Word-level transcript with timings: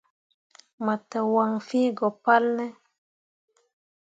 Mo 0.83 0.93
te 1.09 1.19
waŋ 1.33 1.51
fĩĩ 1.67 1.83
go 1.97 2.07
palne? 2.23 2.65